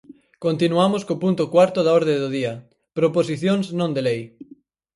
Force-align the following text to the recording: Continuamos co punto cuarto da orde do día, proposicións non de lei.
Continuamos 0.45 1.01
co 1.07 1.21
punto 1.23 1.43
cuarto 1.53 1.79
da 1.83 1.95
orde 1.99 2.15
do 2.23 2.29
día, 2.37 2.53
proposicións 2.97 3.65
non 3.79 3.89
de 3.95 4.01
lei. 4.07 4.21